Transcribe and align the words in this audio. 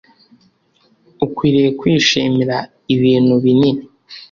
ukwiriye 1.25 1.69
kwishimira 1.79 2.55
ibinu 2.93 3.33
binini 3.43 3.83